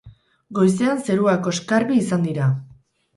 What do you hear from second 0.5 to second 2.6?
Goizean zeruak oskarbi izan dira.